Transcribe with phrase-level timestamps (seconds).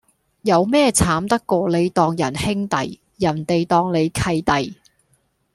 [0.41, 4.75] 有咩慘得過你當人兄弟,人地當你契弟